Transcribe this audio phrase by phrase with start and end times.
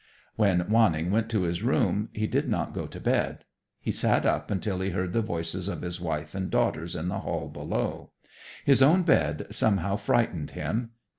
[0.35, 3.45] When Wanning went to his room he did not go to bed.
[3.79, 7.19] He sat up until he heard the voices of his wife and daughters in the
[7.19, 8.09] hall below.
[8.65, 10.93] His own bed somehow frightened him.